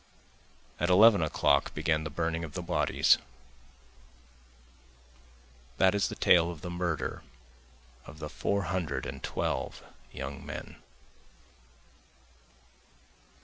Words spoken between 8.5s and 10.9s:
hundred and twelve young men.